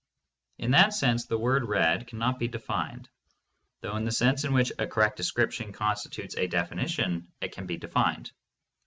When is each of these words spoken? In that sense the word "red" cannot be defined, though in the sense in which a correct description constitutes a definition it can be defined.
In 0.57 0.71
that 0.71 0.95
sense 0.95 1.25
the 1.27 1.37
word 1.37 1.67
"red" 1.67 2.07
cannot 2.07 2.39
be 2.39 2.47
defined, 2.47 3.07
though 3.81 3.95
in 3.97 4.03
the 4.03 4.11
sense 4.11 4.43
in 4.43 4.51
which 4.51 4.71
a 4.79 4.87
correct 4.87 5.15
description 5.15 5.71
constitutes 5.73 6.35
a 6.37 6.47
definition 6.47 7.31
it 7.39 7.51
can 7.51 7.67
be 7.67 7.77
defined. 7.77 8.31